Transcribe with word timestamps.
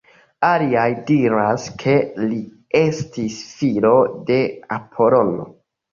Aliaj 0.45 0.85
diras 1.09 1.67
ke 1.83 1.93
li 2.23 2.39
estis 2.81 3.37
filo 3.59 3.95
de 4.31 4.43
Apolono. 4.79 5.47